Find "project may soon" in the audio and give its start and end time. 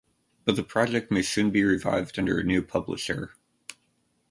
0.63-1.51